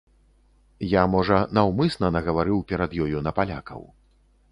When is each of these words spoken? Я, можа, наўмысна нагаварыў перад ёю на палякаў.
Я, 0.93 1.01
можа, 1.15 1.37
наўмысна 1.57 2.09
нагаварыў 2.17 2.63
перад 2.73 2.91
ёю 3.05 3.21
на 3.27 3.35
палякаў. 3.41 3.85